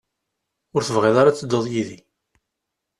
[0.75, 1.99] Ur tebɣiḍ ara ad tedduḍ yid-i.